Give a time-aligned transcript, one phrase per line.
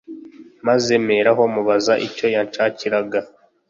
[0.67, 3.19] maze mperaho mubaza icyo yanshakiraga